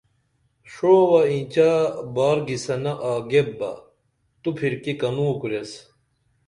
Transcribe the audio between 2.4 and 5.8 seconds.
گِسنہ آگیبہ تو پِھرکی کنوکُریس